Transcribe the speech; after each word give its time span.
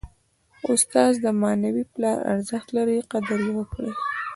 استاد 0.71 1.11
د 1.23 1.25
معنوي 1.41 1.83
پلار 1.93 2.17
ارزښت 2.33 2.67
لري. 2.77 2.97
قدر 3.11 3.39
ئې 3.45 3.51
وکړئ! 3.57 3.91